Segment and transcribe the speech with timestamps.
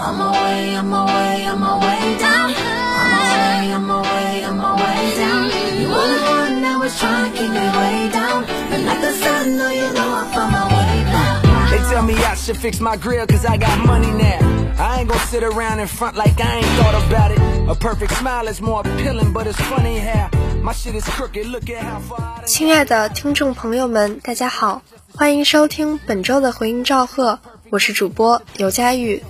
[0.00, 2.54] On my way, on my way, on my way down.
[2.54, 5.50] On my way, on my way, on my way down.
[5.80, 8.44] You were the one that was trying to keep me way down.
[8.70, 11.70] And like the sun, no, you know I found my way back.
[11.70, 14.38] They tell me I should fix my grill, cause I got money now.
[14.78, 17.40] I ain't gonna sit around in front like I ain't thought about it.
[17.68, 20.30] A perfect smile is more appealing, but it's funny how
[20.62, 21.44] my shit is crooked.
[21.48, 22.44] Look at how far.
[22.46, 24.82] 亲爱的听众朋友们，大家好，
[25.16, 27.40] 欢迎收听本周的回音兆赫，
[27.70, 29.24] 我是主播刘佳玉。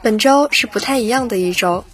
[0.00, 1.84] 本周是不太一样的一周，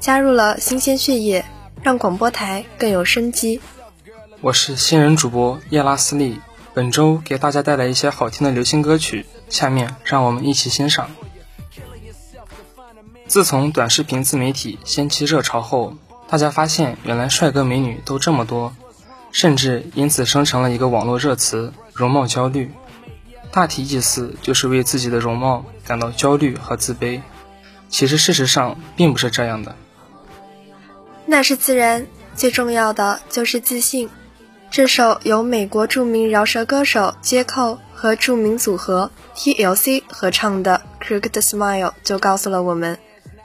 [0.00, 1.44] 加入了新鲜血液，
[1.82, 3.60] 让广播台更有生机。
[4.40, 6.40] 我是新人主播叶拉斯利，
[6.74, 11.08] 本周给大家带来一些好听的流行歌曲，下面让我们一起欣赏。
[13.28, 15.94] 自从短视频自媒体掀起热潮后，
[16.28, 18.74] 大家发现原来帅哥美女都这么多，
[19.30, 22.72] 甚至因此生成了一个网络热词“容貌焦虑”。
[23.52, 27.20] 大体意思就是为自己的容貌感到焦虑和自卑。
[27.92, 29.76] 其实事实上并不是这样的。
[31.26, 34.08] 那是自然，最重要的就是自信。
[34.70, 37.44] 这首由美国著名饶舌歌手 J.
[37.44, 42.98] Cole 和著名组合 TLC 合唱的《Crooked Smile》就告诉了我们，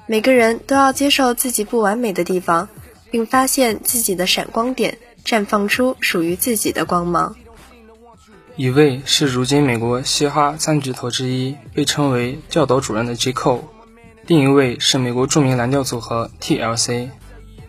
[0.06, 2.70] 每个人都要接受自己不完美的地方，
[3.12, 7.36] 并发现自己的闪光点，绽放出属于自己的光芒。
[8.56, 13.34] 一位是如今美国嘻哈三巨头之一，被称为教导主任的 J.
[13.34, 13.64] Cole，
[14.28, 17.08] 另一位是美国著名蓝调组合 TLC。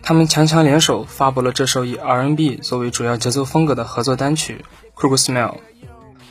[0.01, 4.65] 他们强强联手发布了这首以 R&B 作为主要节奏风格的合作单曲
[5.01, 5.51] 《Crooked Smile》。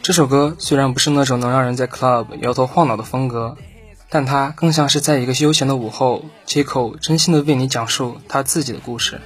[0.03, 3.57] 这首歌虽然不是那种能让人在 club 摇头晃脑的风格，
[4.11, 6.63] 但它更像是在一个悠闲的午后，J.
[6.63, 9.23] Cole 真心的为你讲述他自己的故事。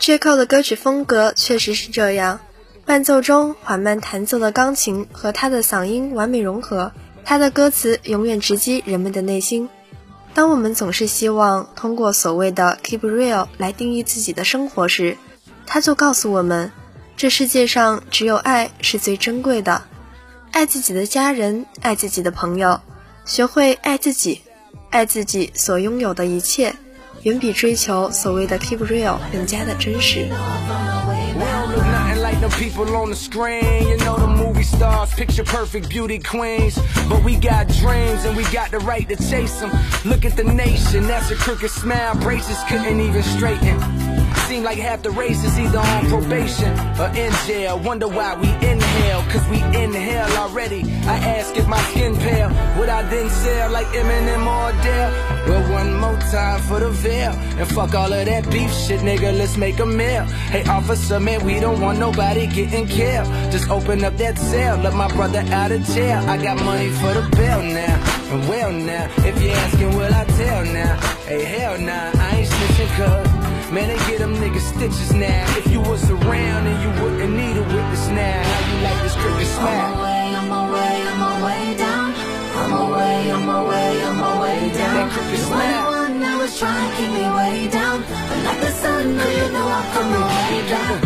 [0.00, 0.18] J.
[0.18, 2.40] Cole 的歌曲风格确实是这样，
[2.84, 6.90] 伴奏中缓慢弹奏的钢琴和他的嗓音完美融合，
[7.24, 9.68] 他的歌词永远直击人们的内心。
[10.34, 15.16] 当我们总是希望通过所谓的 “keep real” 来定义自己的生活时，
[15.64, 16.72] 他就告诉我们，
[17.16, 19.82] 这世界上只有爱是最珍贵的，
[20.50, 22.80] 爱自己的家人，爱自己的朋友，
[23.24, 24.42] 学会爱自己，
[24.90, 26.74] 爱自己所拥有的一切，
[27.22, 30.28] 远比追求所谓的 “keep real” 更加的真实。
[32.48, 33.88] Them people on the screen.
[33.88, 36.78] You know the movie stars, picture perfect beauty queens.
[37.08, 39.70] But we got dreams and we got the right to chase them.
[40.04, 42.14] Look at the nation, that's a crooked smile.
[42.16, 43.80] Braces couldn't even straighten.
[44.46, 47.78] Seem like half the race is either on probation or in jail.
[47.78, 50.82] Wonder why we inhale, cause we inhale already.
[51.06, 51.80] I ask if my
[53.14, 55.12] I sell like Eminem or Adele?
[55.46, 57.32] Well, one more time for the veil.
[57.58, 60.24] And fuck all of that beef shit, nigga, let's make a meal.
[60.50, 63.26] Hey, officer, man, we don't want nobody getting killed.
[63.52, 66.18] Just open up that cell, let my brother out of jail.
[66.28, 67.96] I got money for the bail now.
[68.32, 70.96] And well now, if you're asking, will I tell now?
[71.26, 73.72] Hey, hell nah, I ain't snitching cuz.
[73.72, 75.56] Man, they get them niggas stitches now.
[75.58, 79.14] If you was around and you wouldn't need a witness now, how you like this
[79.14, 79.94] crooked smile?
[79.94, 82.03] my way, on my way, on my way down.
[82.64, 84.94] On my way, on my way, on my way down.
[84.96, 85.84] That crooked You were smile.
[85.84, 87.98] the one that was trying to keep me way down.
[88.28, 91.03] But like the sun, no, you know I found my way back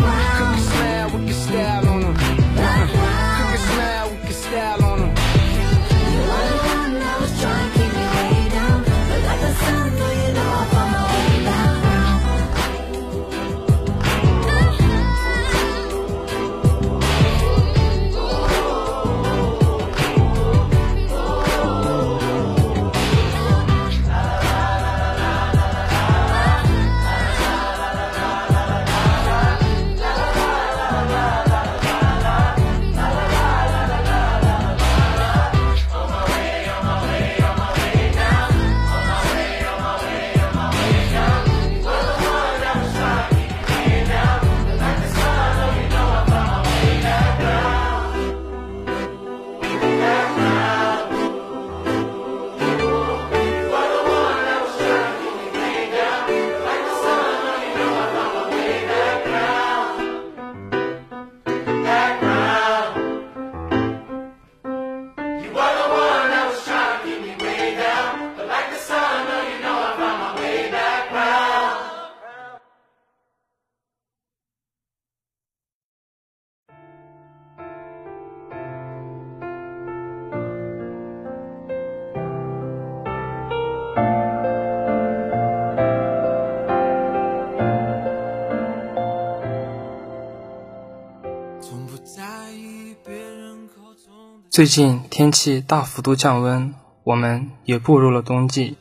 [94.59, 96.73] 最近天气大幅度降温，
[97.05, 98.75] 我们也步入了冬季。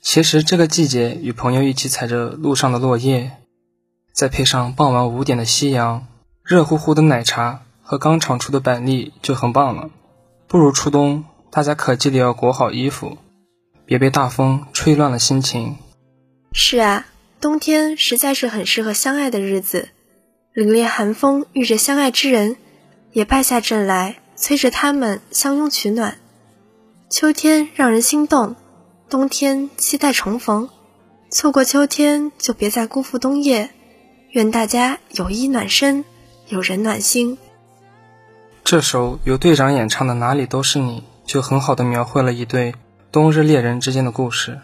[0.00, 3.32] 其实这个季节，与朋友一起踩着路上的落叶，
[4.12, 6.06] 再配上傍晚五点的夕阳，
[6.44, 9.90] 热乎乎的奶茶和刚炒出的板栗就很棒了。
[10.46, 13.18] 步入初冬，大家可记得要裹好衣服，
[13.84, 15.74] 别被大风吹乱了心情。
[16.52, 17.04] 是啊，
[17.40, 19.88] 冬天实在是很适合相爱的日子。
[20.54, 22.56] 凛冽寒风遇着相爱之人，
[23.10, 26.18] 也败下阵来，催着他们相拥取暖。
[27.08, 28.54] 秋天让人心动，
[29.08, 30.68] 冬天期待重逢。
[31.30, 33.70] 错过秋天，就别再辜负冬夜。
[34.30, 36.04] 愿大家有衣暖身，
[36.48, 37.38] 有人暖心。
[38.62, 42.74] 这首由队长演唱的《哪里都是你》，就很好的描绘了一对
[43.10, 44.60] 冬日恋人之间的故事。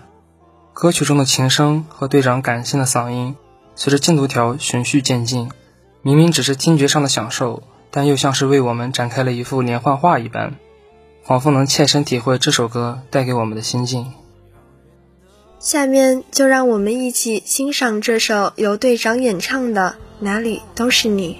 [0.75, 3.37] 歌曲中的琴声和队长感性的嗓音，
[3.75, 5.51] 随着进度条循序渐进。
[6.03, 10.55] 明明只是听觉上的享受，但又像是为我们展开了一幅连环画一般，
[11.23, 14.13] 仿佛能切身体会这首歌带给我们的心境。
[15.61, 21.35] 下面就让我们一起欣赏这首由队长演唱的《哪里都是你》。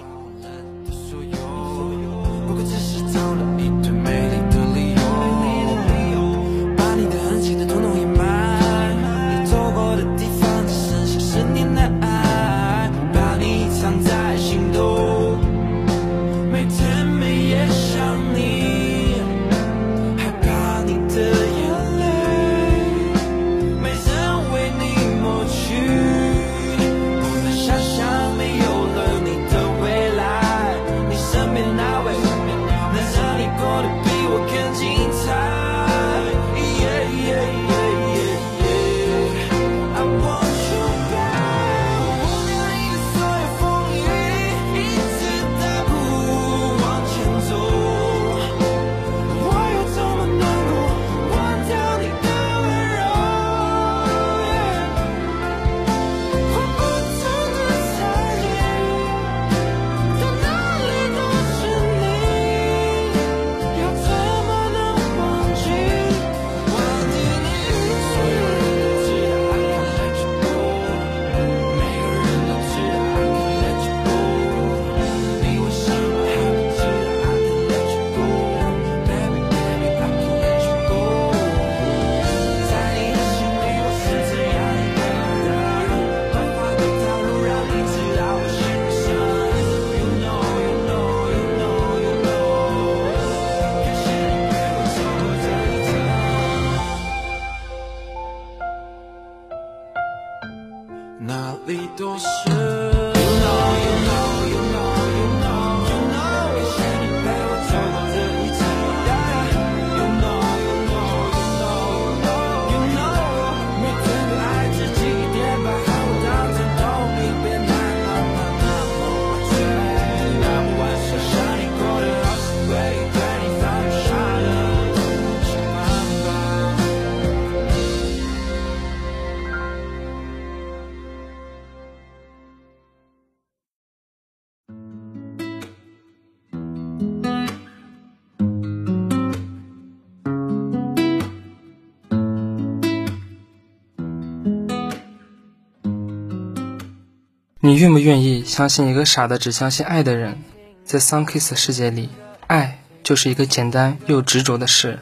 [147.65, 150.43] 你愿不愿意相信一个傻的只相信爱的人？
[150.83, 152.09] 在 Sunkiss 世界里，
[152.45, 154.99] 爱就是一个简单又执着的事。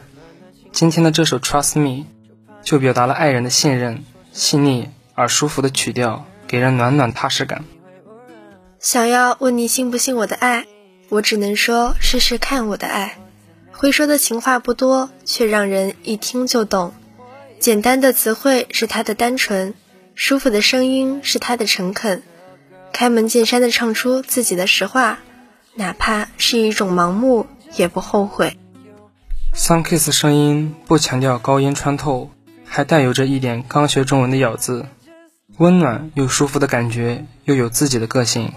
[0.70, 2.04] 今天的这首 Trust Me
[2.62, 7.64] 就表达了爱人的信任，细腻而舒服的曲调，给人暖暖踏实感。
[8.78, 10.66] 想要问你信不信我的爱，
[11.08, 13.18] 我只能说试试看我的爱。
[13.72, 16.94] 会说的情话不多，却让人一听就懂。
[17.58, 19.74] 简单的词汇是他的单纯，
[20.14, 22.22] 舒服的声音是他的诚恳。
[22.92, 25.18] 开门见山的唱出自己的实话，
[25.74, 27.46] 哪怕是一种盲目，
[27.76, 28.56] 也不后悔。
[29.54, 32.30] Sunkiss 声音不强调高音穿透，
[32.64, 34.86] 还带有着一点刚学中文的咬字，
[35.58, 38.52] 温暖又舒服的感觉，又有自己的个性。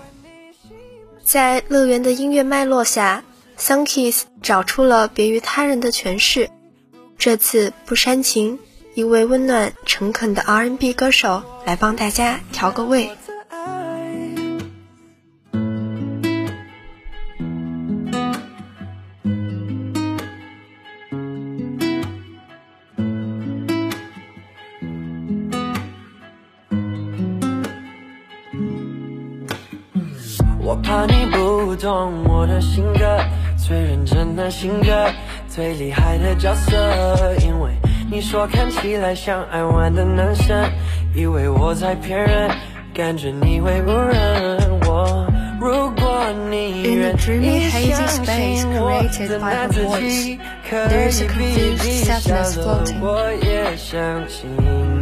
[1.23, 3.23] 在乐园的音乐脉络下
[3.57, 6.49] ，Sunkiss 找出了别于他人的诠释。
[7.17, 8.59] 这次不煽情，
[8.93, 13.09] 一位温暖诚恳的 R&B 歌手来帮大家调个味。
[34.35, 35.09] 男性格
[35.47, 37.71] 最厉害的角色，因为
[38.11, 40.69] 你说看起来像爱玩的男生，
[41.15, 42.51] 以为我在骗人，
[42.93, 45.25] 感觉你会误认我。
[45.61, 50.37] 如果你愿意相信我的那自己，
[50.69, 52.19] 可以闭上
[52.57, 54.94] 了，我也相信。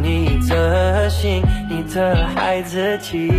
[0.53, 3.29] 的心，你的孩子气。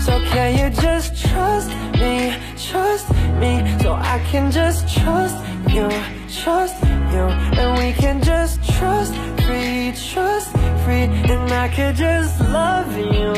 [0.00, 3.06] So can you just trust me, trust
[3.40, 5.36] me, so I can just trust
[5.68, 5.88] you,
[6.28, 6.76] trust
[7.12, 7.28] you,
[7.58, 9.14] and we can just trust
[9.46, 10.50] free, trust
[10.84, 13.32] free, and I could just love you,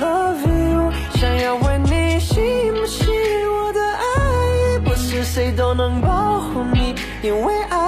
[0.00, 0.92] love you.
[1.14, 3.08] 想要问你信不信
[3.48, 7.79] 我的爱，不是谁都能保护你，因为爱。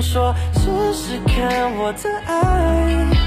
[0.00, 3.19] 说试试看我的爱。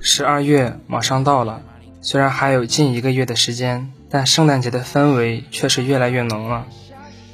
[0.00, 1.62] 十二月马上到了，
[2.00, 6.66] 虽然还有近一个月的时间，但圣诞节的氛围却是越来越浓了。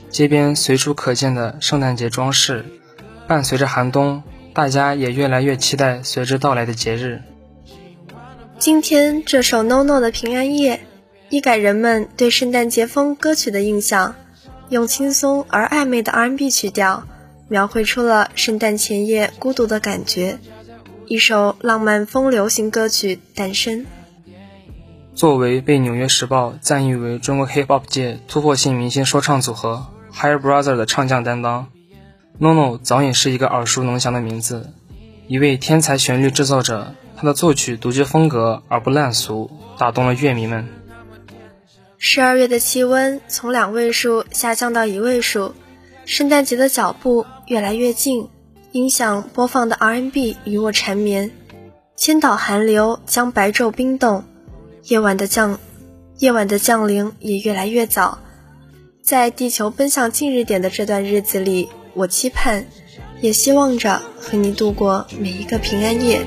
[0.09, 2.65] 街边随处可见的圣诞节装饰，
[3.27, 7.23] 伴随着寒冬，大家也越来越期待随之到来的节日。
[8.59, 10.81] 今天这首 No No 的平安夜，
[11.31, 14.15] 一改人们对圣诞节风歌曲的印象，
[14.69, 17.05] 用轻松而暧昧的 R&B 曲调，
[17.53, 20.39] 描绘出了圣诞前夜孤独的感觉。
[21.07, 23.85] 一首浪漫风流行歌曲诞生。
[25.15, 31.69] 作为被《纽约时报》赞誉为中国 Hip Hop 界突破性明星说唱组合 Higher Brother 的唱将担当
[32.41, 34.73] ，NONO 早已是一个耳熟能详的名字，
[35.29, 36.95] 一位天才旋律制造者。
[37.19, 40.67] 他的作曲独具风格而不烂俗，打动了乐迷们。
[41.99, 45.55] 十二月的气温从两位数下降到一位数，
[46.07, 48.31] 圣诞节的脚步越来越近。
[48.71, 51.31] 音响播放的 R&B 与我缠绵，
[51.95, 54.25] 千岛寒流将白昼冰冻，
[54.85, 55.61] 夜晚的降
[56.17, 58.21] 夜晚的降临也越来越早。
[59.03, 62.65] 在地球奔向近日点的这段日子里，我期盼，
[63.21, 66.23] 也希望着和你度过每一个平安夜。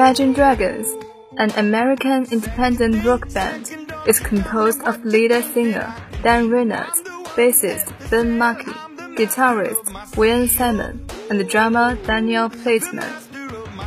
[0.00, 0.96] Imagine Dragons,
[1.36, 3.70] an American independent rock band,
[4.06, 7.02] is composed of leader singer Dan Reynolds,
[7.36, 8.72] bassist Ben McKee,
[9.18, 13.12] guitarist Wayne Sermon, and drummer Daniel Platzman.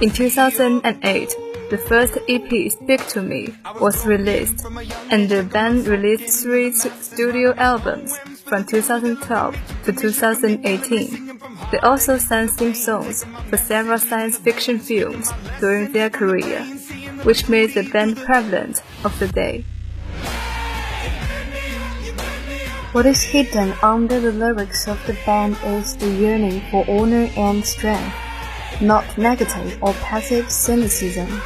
[0.03, 1.35] In 2008,
[1.71, 3.51] the first EP Speak to Me
[3.81, 4.63] was released,
[5.09, 8.19] and the band released three studio albums
[8.53, 11.39] from 2012 to 2018.
[11.71, 16.61] They also sang theme songs for several science fiction films during their career,
[17.23, 19.65] which made the band prevalent of the day.
[22.91, 27.65] What is hidden under the lyrics of the band is the yearning for honor and
[27.65, 28.15] strength,
[28.79, 31.41] not negative or passive cynicism.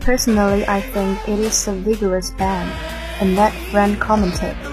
[0.00, 2.68] Personally, I think it is a vigorous band,
[3.22, 4.67] and that friend commented.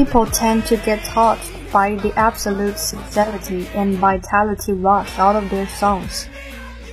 [0.00, 5.68] People tend to get touched by the absolute sincerity and vitality rush out of their
[5.68, 6.26] songs.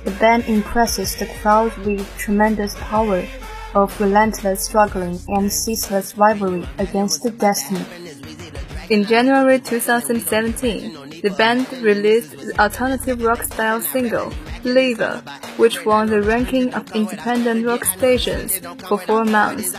[0.04, 3.26] The band impresses the crowd with tremendous power
[3.74, 7.86] of relentless struggling and ceaseless rivalry against the destiny.
[8.90, 15.22] In January 2017, the band released the alternative rock style single, Believer,
[15.56, 19.76] which won the ranking of independent rock stations for four months,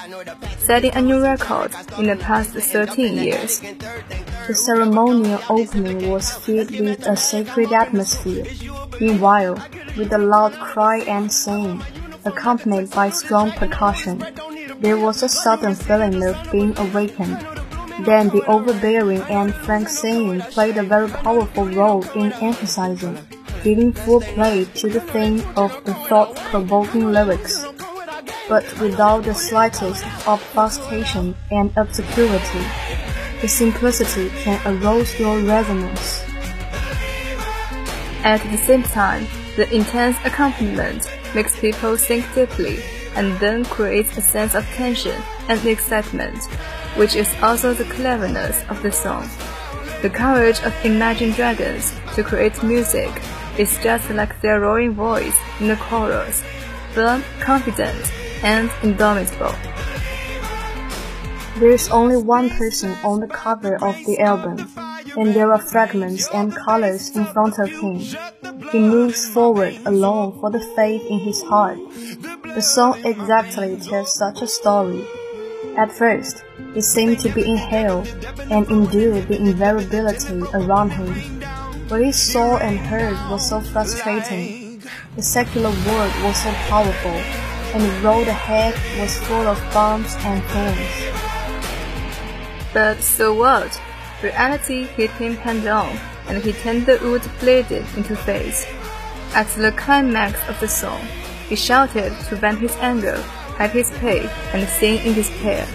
[0.59, 3.61] setting a new record in the past 13 years.
[4.47, 8.45] The ceremonial opening was filled with a sacred atmosphere.
[8.99, 9.57] Meanwhile,
[9.97, 11.83] with a loud cry and singing,
[12.25, 14.23] accompanied by strong percussion.
[14.79, 17.39] There was a sudden feeling of being awakened.
[18.05, 23.17] Then the overbearing and frank singing played a very powerful role in emphasizing,
[23.63, 27.65] giving full play to the theme of the thought-provoking lyrics,
[28.47, 32.65] but without the slightest obfuscation and obscurity.
[33.41, 36.23] The simplicity can arouse your resonance.
[38.23, 42.79] At the same time, the intense accompaniment makes people think deeply
[43.15, 46.43] and then creates a sense of tension and excitement,
[46.95, 49.29] which is also the cleverness of the song.
[50.01, 53.09] The courage of Imagine Dragons to create music
[53.59, 56.41] is just like their roaring voice in the chorus,
[56.93, 57.99] firm, confident,
[58.41, 59.53] and indomitable.
[61.59, 64.65] There is only one person on the cover of the album,
[65.17, 67.99] and there are fragments and colors in front of him.
[68.71, 71.79] He moves forward alone for the faith in his heart.
[72.55, 75.05] The song exactly tells such a story.
[75.77, 78.05] At first, he seemed to be in hell
[78.49, 81.13] and endured the invariability around him.
[81.89, 84.79] What he saw and heard was so frustrating.
[85.15, 87.17] The secular world was so powerful,
[87.73, 90.97] and the road ahead was full of bumps and thorns.
[92.75, 93.81] But so what?
[94.21, 95.97] Reality hit him head on,
[96.27, 98.67] and he turned the wood bladed into face.
[99.33, 101.01] At the climax of the song,
[101.49, 103.17] he shouted to vent his anger,
[103.57, 105.65] hide his pain, and sing in despair.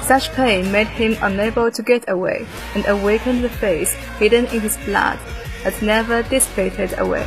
[0.00, 4.76] Such pain made him unable to get away, and awakened the face hidden in his
[4.78, 5.20] blood
[5.64, 7.26] that never dissipated away.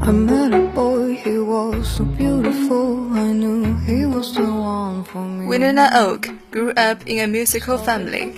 [0.00, 3.10] I met a boy, he was so beautiful.
[3.12, 5.46] I knew he was the one for me.
[5.46, 8.32] Winona Oak grew up in a musical family.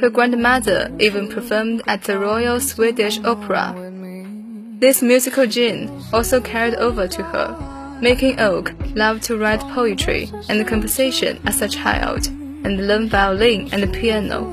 [0.00, 3.74] Her grandmother even performed at the Royal Swedish Opera.
[4.80, 10.68] This musical gene also carried over to her, making Oak love to write poetry and
[10.68, 14.46] composition as a child, and learn violin and piano.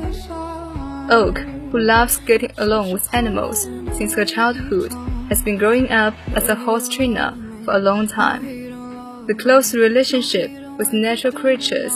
[1.12, 1.38] Oak,
[1.70, 4.92] who loves getting along with animals since her childhood,
[5.30, 9.28] has been growing up as a horse trainer for a long time.
[9.28, 11.94] The close relationship with natural creatures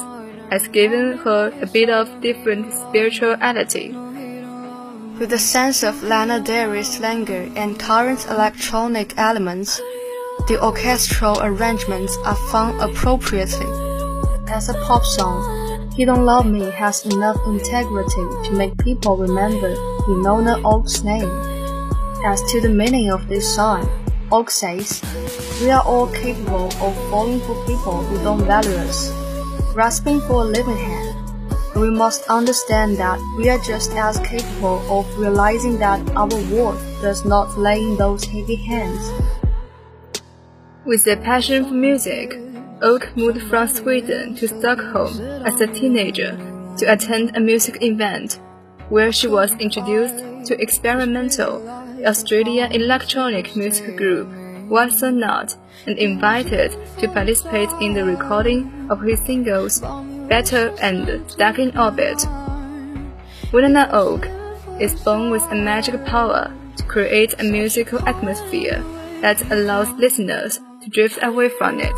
[0.51, 3.95] has given her a bit of different spirituality.
[5.19, 6.69] With a sense of Lana Del
[7.01, 9.81] languor and current electronic elements,
[10.47, 13.67] the orchestral arrangements are found appropriately.
[14.47, 19.75] As a pop song, He Don't Love Me has enough integrity to make people remember
[20.07, 21.29] Winona Oak's name.
[22.23, 23.89] As to the meaning of this song,
[24.31, 25.01] Oak says,
[25.61, 29.11] We are all capable of falling for people who don't value us,
[29.73, 31.08] grasping for a living hand.
[31.79, 37.23] We must understand that we are just as capable of realizing that our worth does
[37.23, 39.09] not lay in those heavy hands.
[40.85, 42.37] With a passion for music,
[42.81, 46.35] Oak moved from Sweden to Stockholm as a teenager
[46.79, 48.41] to attend a music event
[48.89, 51.65] where she was introduced to experimental
[52.05, 54.27] Australian electronic music group
[54.67, 55.55] What So Not
[55.87, 59.81] and invited to participate in the recording of his singles
[60.29, 62.23] Better and Stuck in Orbit.
[63.51, 64.27] Winona Oak
[64.79, 68.83] is born with a magic power to create a musical atmosphere
[69.21, 71.97] that allows listeners to drift away from it.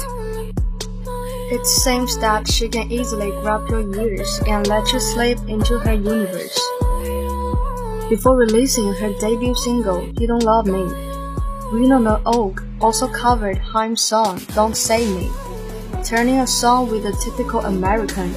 [1.52, 5.94] It seems that she can easily grab your ears and let you slip into her
[5.94, 6.58] universe.
[8.10, 10.84] Before releasing her debut single, You Don't Love Me,
[11.74, 15.30] Winona Oak also covered Haim's song Don't Say Me,
[16.04, 18.34] turning a song with a typical American,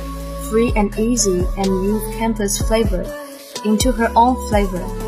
[0.50, 3.02] free and easy and youth campus flavor
[3.64, 5.03] into her own flavor.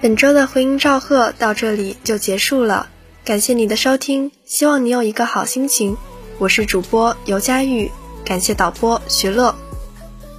[0.00, 2.88] 本周的回音赵贺到这里就结束了，
[3.24, 5.96] 感谢你的收听，希望你有一个好心情。
[6.38, 7.90] 我是主播尤佳玉，
[8.24, 9.54] 感谢导播徐乐。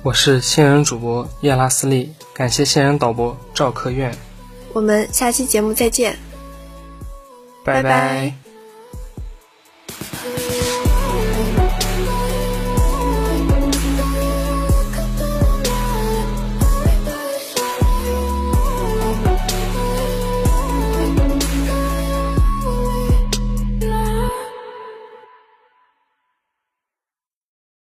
[0.01, 4.12] 我是新人主播叶拉斯利，感谢新人导播赵克愿，
[4.73, 6.17] 我们下期节目再见。
[7.63, 8.40] 拜拜拜